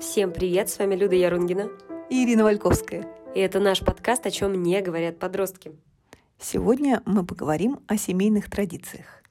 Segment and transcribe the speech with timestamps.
[0.00, 1.68] Всем привет, с вами Люда Ярунгина
[2.08, 3.06] и Ирина Вальковская.
[3.34, 5.72] И это наш подкаст «О чем не говорят подростки».
[6.40, 9.22] Сегодня мы поговорим о семейных традициях.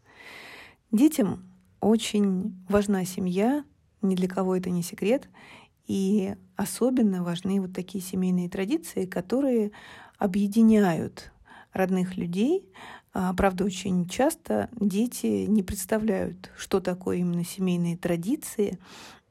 [0.91, 1.43] Детям
[1.81, 3.65] очень важна семья,
[4.03, 5.27] ни для кого это не секрет,
[5.87, 9.71] и особенно важны вот такие семейные традиции, которые
[10.19, 11.31] объединяют
[11.73, 12.71] родных людей.
[13.11, 18.77] А, правда, очень часто дети не представляют, что такое именно семейные традиции,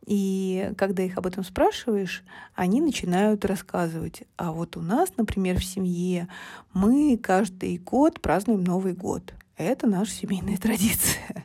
[0.09, 2.24] и когда их об этом спрашиваешь,
[2.55, 4.23] они начинают рассказывать.
[4.38, 6.28] А вот у нас, например, в семье
[6.73, 9.34] мы каждый год празднуем Новый год.
[9.59, 11.45] Это наша семейная традиция.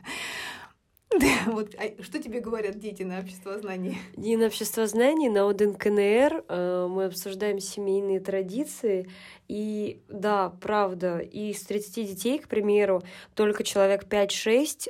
[1.46, 3.96] Вот, а что тебе говорят дети на обществознании?
[4.16, 9.08] И на обществознании, на ОДН КНР э, мы обсуждаем семейные традиции.
[9.46, 13.04] И да, правда, из 30 детей, к примеру,
[13.36, 14.88] только человек 5-6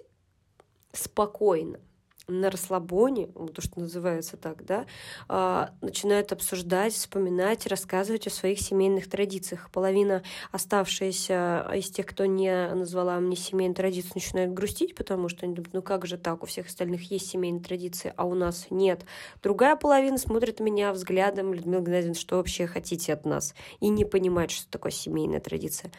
[0.93, 1.79] спокойно
[2.27, 4.87] на расслабоне, то, что называется так, да,
[5.29, 9.71] а, начинают обсуждать, вспоминать, рассказывать о своих семейных традициях.
[9.71, 15.55] Половина оставшаяся из тех, кто не назвала мне семейную традицию, начинает грустить, потому что они
[15.55, 19.05] думают, ну как же так, у всех остальных есть семейные традиции, а у нас нет.
[19.43, 24.51] Другая половина смотрит меня взглядом, Людмила Геннадьевна, что вообще хотите от нас, и не понимает,
[24.51, 25.91] что такое семейная традиция.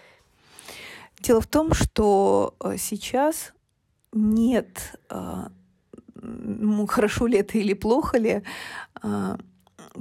[1.19, 3.53] Дело в том, что э, сейчас
[4.11, 4.97] нет
[6.25, 8.43] э, хорошо ли это или плохо ли,
[9.01, 9.37] а,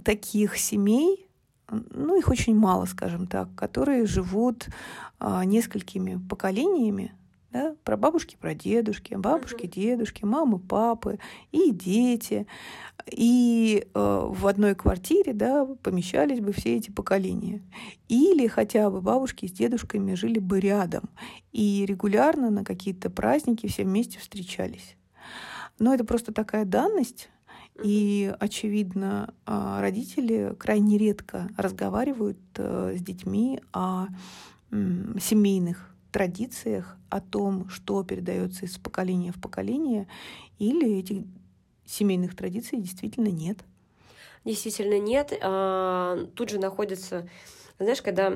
[0.04, 1.28] таких семей,
[1.70, 4.68] ну, их очень мало, скажем так, которые живут
[5.18, 7.12] а, несколькими поколениями,
[7.54, 11.20] да, про бабушки, про дедушки, бабушки, дедушки, мамы, папы
[11.52, 12.48] и дети.
[13.06, 17.62] И э, в одной квартире да, помещались бы все эти поколения.
[18.08, 21.08] Или хотя бы бабушки с дедушками жили бы рядом
[21.52, 24.96] и регулярно на какие-то праздники все вместе встречались.
[25.78, 27.28] Но это просто такая данность,
[27.82, 34.06] и, очевидно, а, родители крайне редко разговаривают э, с детьми о
[35.20, 40.08] семейных традициях, о том, что передается из поколения в поколение,
[40.58, 41.24] или этих
[41.84, 43.58] семейных традиций действительно нет.
[44.44, 45.32] Действительно нет.
[45.42, 46.58] А, тут же
[47.78, 48.30] знаешь, когда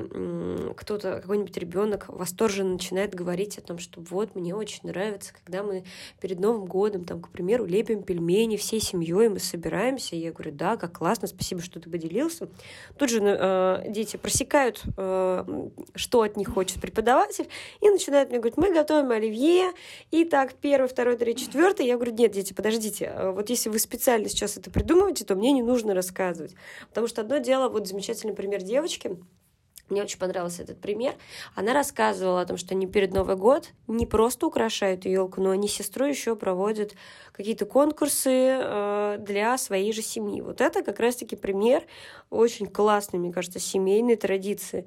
[0.75, 5.85] кто-то, какой-нибудь ребенок восторженно начинает говорить о том, что вот мне очень нравится, когда мы
[6.19, 10.51] перед Новым годом, там, к примеру, лепим пельмени всей семьей, мы собираемся, и я говорю,
[10.51, 12.49] да, как классно, спасибо, что ты поделился.
[12.97, 17.47] Тут же э, дети просекают, э, что от них хочет преподаватель,
[17.79, 19.71] и начинают мне говорить, мы готовим оливье,
[20.11, 21.85] и так, первый, второй, третий, четвертый.
[21.85, 25.53] Я говорю, нет, дети, подождите, э, вот если вы специально сейчас это придумываете, то мне
[25.53, 26.55] не нужно рассказывать.
[26.89, 29.17] Потому что одно дело, вот замечательный пример девочки,
[29.89, 31.15] мне очень понравился этот пример.
[31.55, 35.67] Она рассказывала о том, что они перед Новый год не просто украшают елку, но они
[35.67, 36.93] с сестрой еще проводят
[37.31, 40.41] какие-то конкурсы э, для своей же семьи.
[40.41, 41.83] Вот это как раз-таки пример
[42.29, 44.85] очень классной, мне кажется, семейной традиции.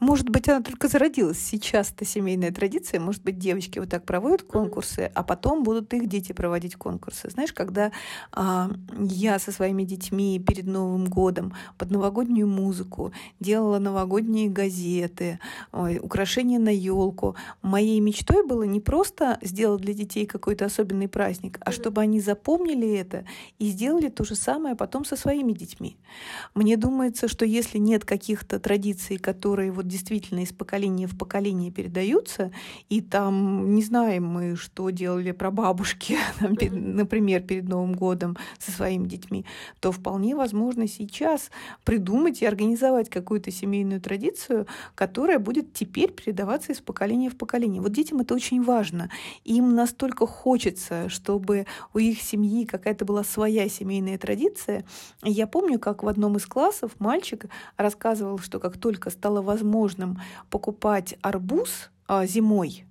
[0.00, 1.38] Может быть, она только зародилась.
[1.38, 3.00] Сейчас это семейная традиция.
[3.00, 7.30] Может быть, девочки вот так проводят конкурсы, а потом будут их дети проводить конкурсы.
[7.30, 7.92] Знаешь, когда
[8.32, 15.38] а, я со своими детьми перед Новым годом под новогоднюю музыку делала новогодние газеты,
[15.72, 21.58] ой, украшения на елку, моей мечтой было не просто сделать для детей какой-то особенный праздник,
[21.60, 23.24] а чтобы они запомнили это
[23.58, 25.96] и сделали то же самое потом со своими детьми.
[26.54, 32.50] Мне думается, что если нет каких-то традиций, которые вот действительно из поколения в поколение передаются,
[32.88, 39.06] и там не знаем мы, что делали про бабушки, например, перед Новым годом со своими
[39.06, 39.44] детьми,
[39.80, 41.50] то вполне возможно сейчас
[41.84, 47.82] придумать и организовать какую-то семейную традицию, которая будет теперь передаваться из поколения в поколение.
[47.82, 49.10] Вот детям это очень важно.
[49.44, 54.84] Им настолько хочется, чтобы у их семьи какая-то была своя семейная традиция.
[55.22, 57.46] Я помню, как в одном из классов мальчик
[57.76, 60.20] рассказывал, что как только стало возможно возможным
[60.50, 62.84] покупать арбуз а, зимой,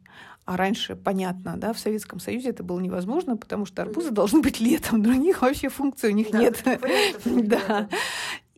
[0.45, 4.59] а раньше, понятно, да, в Советском Союзе это было невозможно, потому что арбузы должны быть
[4.59, 6.63] летом, других вообще функций у них да, нет.
[7.25, 7.87] Да.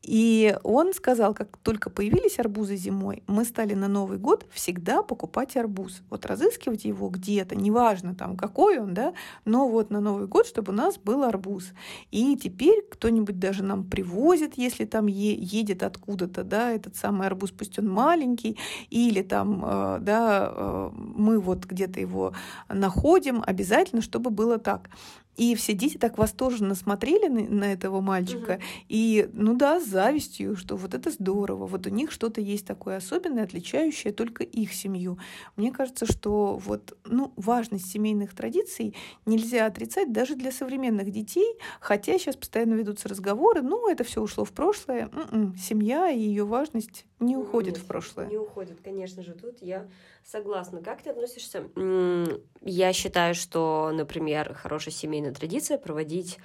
[0.05, 5.57] И он сказал, как только появились арбузы зимой, мы стали на Новый год всегда покупать
[5.57, 6.03] арбуз.
[6.11, 9.13] Вот разыскивать его где-то, неважно там какой он, да,
[9.45, 11.71] но вот на Новый год, чтобы у нас был арбуз.
[12.11, 17.49] И теперь кто-нибудь даже нам привозит, если там е- едет откуда-то, да, этот самый арбуз,
[17.49, 18.59] пусть он маленький,
[18.91, 22.33] или там, э, да, э, мы вот где-то его
[22.69, 24.91] находим, обязательно, чтобы было так.
[25.37, 28.53] И все дети так восторженно смотрели на, на этого мальчика.
[28.53, 28.61] Угу.
[28.89, 31.65] И, ну да, с завистью, что вот это здорово.
[31.65, 35.19] Вот у них что-то есть такое особенное, отличающее только их семью.
[35.55, 38.95] Мне кажется, что вот, ну, важность семейных традиций
[39.25, 44.45] нельзя отрицать даже для современных детей, хотя сейчас постоянно ведутся разговоры, ну, это все ушло
[44.45, 45.09] в прошлое.
[45.11, 48.27] М-м, семья и ее важность не уходит Нет, в прошлое.
[48.27, 49.33] Не уходит, конечно же.
[49.33, 49.87] Тут я
[50.23, 50.81] согласна.
[50.81, 51.63] Как ты относишься?
[52.61, 56.37] Я считаю, что, например, хорошая семейная традиция проводить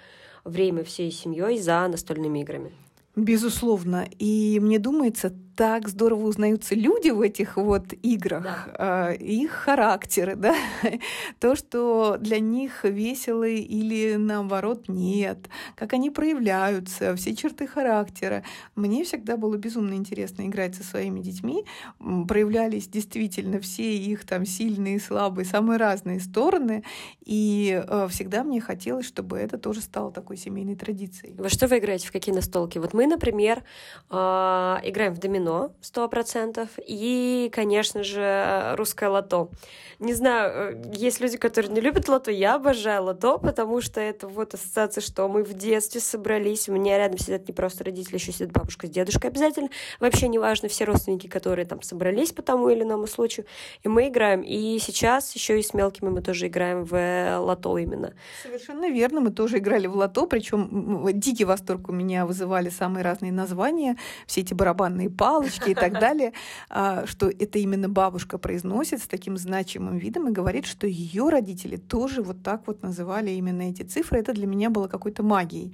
[0.45, 2.73] время всей семьей за настольными играми.
[3.17, 4.09] Безусловно.
[4.19, 9.13] И мне думается, так здорово узнаются люди в этих вот играх, да.
[9.13, 10.55] их характеры, да,
[11.39, 18.43] то, что для них весело или наоборот нет, как они проявляются, все черты характера.
[18.75, 21.67] Мне всегда было безумно интересно играть со своими детьми.
[21.99, 26.85] Проявлялись действительно все их там сильные, слабые, самые разные стороны.
[27.27, 31.35] И э, всегда мне хотелось, чтобы это тоже стало такой семейной традицией.
[31.37, 32.09] Во что вы играете?
[32.09, 32.79] В какие настолки?
[32.79, 33.63] Вот мы, например,
[34.09, 39.51] а, играем в домино, кино, сто процентов, и, конечно же, русское лото.
[39.99, 44.29] Не знаю, э, есть люди, которые не любят лото, я обожаю лото, потому что это
[44.29, 48.33] вот ассоциация, что мы в детстве собрались, у меня рядом сидят не просто родители, еще
[48.33, 49.69] сидят бабушка с дедушкой обязательно,
[49.99, 53.47] вообще неважно, все родственники, которые там собрались по тому или иному случаю,
[53.83, 54.43] и мы играем.
[54.43, 58.15] И сейчас еще и с мелкими мы тоже играем в лото именно.
[58.43, 63.33] Совершенно верно, мы тоже играли в лото, причем дикий восторг у меня вызывали самые разные
[63.33, 66.33] названия, все эти барабанные палы, палочки и так далее,
[66.69, 71.77] а, что это именно бабушка произносит с таким значимым видом и говорит, что ее родители
[71.77, 74.19] тоже вот так вот называли именно эти цифры.
[74.19, 75.73] Это для меня было какой-то магией.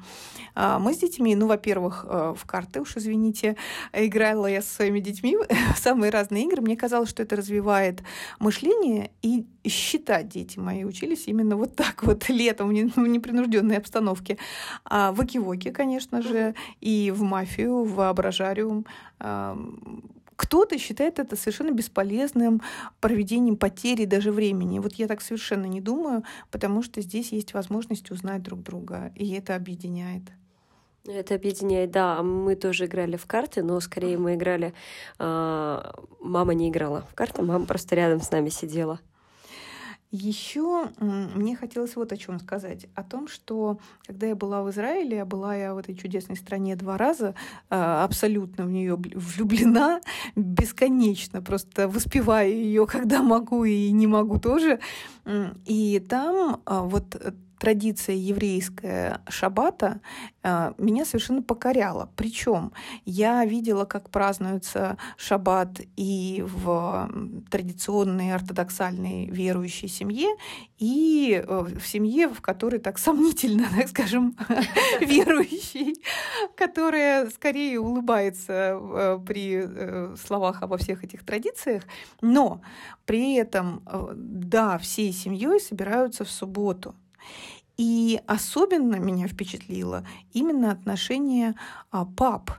[0.54, 3.56] А, мы с детьми, ну, во-первых, э, в карты, уж извините,
[3.92, 5.36] играла я со своими детьми
[5.74, 6.60] в самые разные игры.
[6.60, 8.02] Мне казалось, что это развивает
[8.38, 12.72] мышление и считать дети мои учились именно вот так вот летом в
[13.08, 14.38] непринужденной обстановке.
[14.84, 18.86] А в Окивоке, конечно же, и в мафию, в воображариум
[19.18, 22.62] кто-то считает это совершенно бесполезным
[23.00, 24.78] проведением потери даже времени.
[24.78, 29.32] Вот я так совершенно не думаю, потому что здесь есть возможность узнать друг друга, и
[29.32, 30.22] это объединяет.
[31.06, 32.22] Это объединяет, да.
[32.22, 34.74] Мы тоже играли в карты, но скорее мы играли...
[35.18, 39.00] Э, мама не играла в карты, мама просто рядом с нами сидела.
[40.16, 42.86] Еще мне хотелось вот о чем сказать.
[42.94, 46.74] О том, что когда я была в Израиле, а была я в этой чудесной стране
[46.74, 47.34] два раза,
[47.68, 50.00] а, абсолютно в нее влюблена,
[50.34, 54.80] бесконечно, просто воспеваю ее, когда могу и не могу тоже.
[55.66, 57.20] И там а, вот
[57.58, 60.00] традиция еврейская шаббата
[60.42, 62.10] э, меня совершенно покоряла.
[62.16, 62.72] Причем
[63.04, 67.10] я видела, как празднуется шаббат и в
[67.50, 70.28] традиционной ортодоксальной верующей семье,
[70.78, 74.36] и э, в семье, в которой так сомнительно, так скажем,
[75.00, 75.96] верующий,
[76.56, 81.84] которая скорее улыбается э, при словах обо всех этих традициях,
[82.20, 82.60] но
[83.04, 83.82] при этом,
[84.14, 86.94] да, всей семьей собираются в субботу.
[87.76, 91.54] И особенно меня впечатлило именно отношение
[91.90, 92.50] а, пап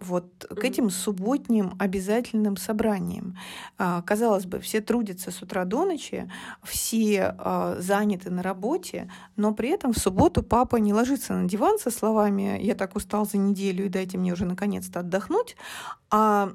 [0.00, 3.36] вот к этим субботним обязательным собраниям.
[3.78, 6.30] А, казалось бы, все трудятся с утра до ночи,
[6.62, 11.78] все а, заняты на работе, но при этом в субботу папа не ложится на диван
[11.78, 15.56] со словами «я так устал за неделю, и дайте мне уже наконец-то отдохнуть»,
[16.12, 16.52] а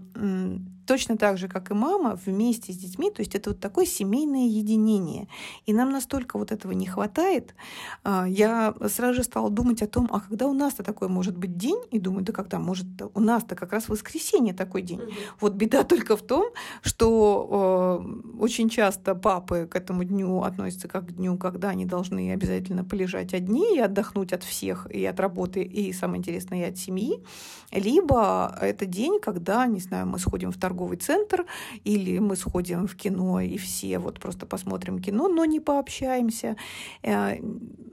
[0.85, 4.47] точно так же, как и мама, вместе с детьми, то есть это вот такое семейное
[4.47, 5.27] единение.
[5.65, 7.55] И нам настолько вот этого не хватает.
[8.03, 11.57] А, я сразу же стала думать о том, а когда у нас-то такой может быть
[11.57, 14.99] день, и думаю, да когда, может, у нас-то как раз воскресенье такой день.
[14.99, 15.11] Угу.
[15.41, 16.51] Вот беда только в том,
[16.81, 22.31] что э, очень часто папы к этому дню относятся как к дню, когда они должны
[22.31, 26.77] обязательно полежать одни и отдохнуть от всех, и от работы, и, самое интересное, и от
[26.77, 27.23] семьи.
[27.71, 31.45] Либо это день, когда, не знаю, мы сходим в торговый центр,
[31.83, 36.55] или мы сходим в кино и все вот просто посмотрим кино, но не пообщаемся.
[37.03, 37.37] Э,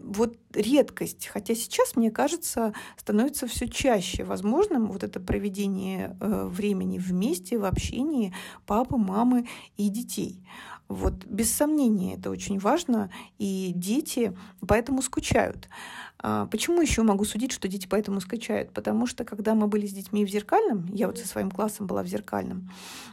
[0.03, 6.99] вот редкость, хотя сейчас, мне кажется, становится все чаще возможным вот это проведение э, времени
[6.99, 8.35] вместе, в общении
[8.67, 10.43] папы, мамы и детей.
[10.89, 15.69] Вот без сомнения это очень важно, и дети поэтому скучают.
[16.25, 18.73] А почему еще могу судить, что дети поэтому скачают?
[18.73, 22.05] Потому что когда мы были с детьми в зеркальном, я вот со своим классом была
[22.05, 22.71] в зеркальном,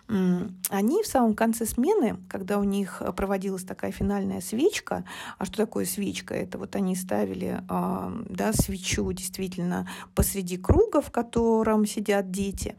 [0.08, 5.06] они в самом конце смены, когда у них проводилась такая финальная свечка,
[5.40, 6.36] а что такое свечка?
[6.36, 12.76] Это вот они ставили а, да, свечу действительно посреди круга, в котором сидят дети,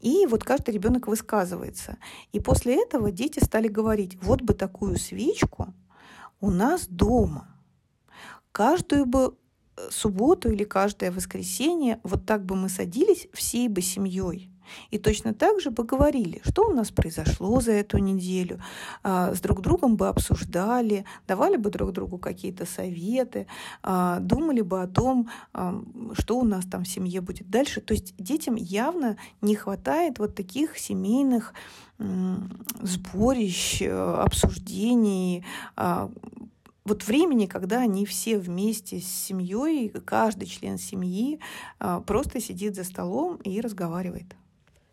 [0.00, 1.96] и вот каждый ребенок высказывается.
[2.32, 5.72] И после этого дети стали говорить, вот бы такую свечку
[6.40, 7.48] у нас дома–
[8.52, 9.39] каждую бы э,
[9.90, 14.50] субботу или каждое воскресенье вот так бы мы садились всей бы семьей
[14.90, 18.60] и точно так же бы говорили, что у нас произошло за эту неделю,
[19.02, 23.46] а, с друг другом бы обсуждали, давали бы друг другу какие-то советы,
[23.82, 25.82] а, думали бы о том, а,
[26.18, 27.80] что у нас там в семье будет дальше.
[27.80, 31.54] То есть детям явно не хватает вот таких семейных
[32.82, 35.44] сборищ, обсуждений,
[36.90, 41.38] вот времени, когда они все вместе с семьей, каждый член семьи
[42.06, 44.34] просто сидит за столом и разговаривает.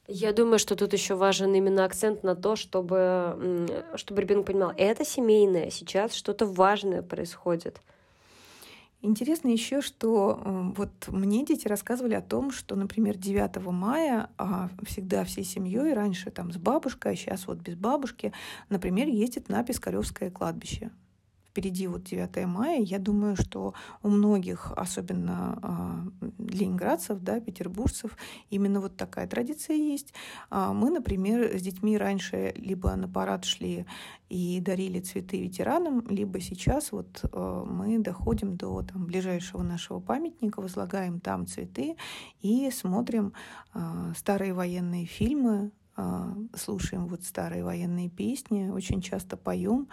[0.07, 5.03] Я думаю, что тут еще важен именно акцент на то, чтобы, чтобы ребенок понимал, это
[5.03, 7.81] семейное, сейчас что-то важное происходит.
[9.01, 10.39] Интересно еще, что
[10.77, 16.31] вот мне дети рассказывали о том, что, например, 9 мая а всегда всей семьей, раньше
[16.31, 18.33] там с бабушкой, а сейчас вот без бабушки,
[18.69, 20.91] например, ездит на Пискаревское кладбище
[21.57, 22.81] впереди вот 9 мая.
[22.81, 23.73] Я думаю, что
[24.03, 25.59] у многих, особенно
[26.21, 28.15] э, ленинградцев, да, петербуржцев,
[28.51, 30.13] именно вот такая традиция есть.
[30.51, 33.87] А мы, например, с детьми раньше либо на парад шли
[34.29, 40.61] и дарили цветы ветеранам, либо сейчас вот э, мы доходим до там, ближайшего нашего памятника,
[40.61, 41.95] возлагаем там цветы
[42.41, 43.33] и смотрим
[44.15, 45.76] старые военные фильмы, а,
[46.55, 49.89] слушаем вот старые военные песни, очень часто поем.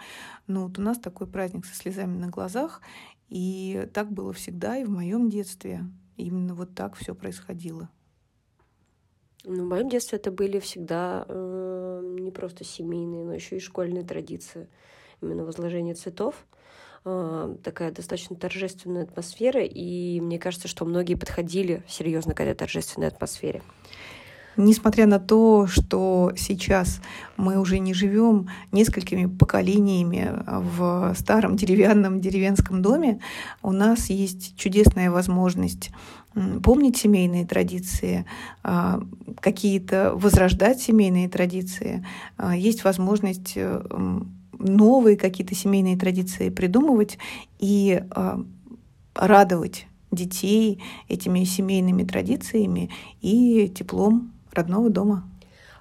[0.47, 2.81] Но вот у нас такой праздник со слезами на глазах,
[3.29, 5.83] и так было всегда и в моем детстве.
[6.17, 7.89] Именно вот так все происходило.
[9.43, 14.03] Ну, в моем детстве это были всегда э, не просто семейные, но еще и школьные
[14.03, 14.67] традиции.
[15.21, 16.47] Именно возложение цветов
[17.03, 23.07] э, такая достаточно торжественная атмосфера, и мне кажется, что многие подходили серьезно к этой торжественной
[23.07, 23.61] атмосфере.
[24.57, 27.01] Несмотря на то, что сейчас
[27.37, 33.19] мы уже не живем несколькими поколениями в старом деревянном деревенском доме,
[33.61, 35.91] у нас есть чудесная возможность
[36.63, 38.25] помнить семейные традиции,
[38.63, 39.01] а,
[39.39, 42.05] какие-то возрождать семейные традиции.
[42.37, 43.81] А, есть возможность э,
[44.59, 47.17] новые какие-то семейные традиции придумывать
[47.59, 48.41] и а,
[49.15, 52.89] радовать детей этими семейными традициями
[53.21, 55.29] и теплом родного дома.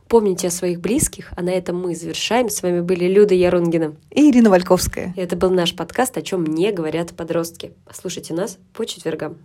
[0.09, 2.51] Помните о своих близких, а на этом мы завершаем.
[2.51, 5.15] С вами были Люда Ярунгина и Ирина Вальковская.
[5.17, 7.73] Это был наш подкаст «О чем мне говорят подростки».
[7.91, 9.39] Слушайте нас по четвергам.